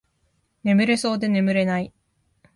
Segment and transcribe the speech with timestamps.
[0.63, 1.93] 眠れそうで眠れない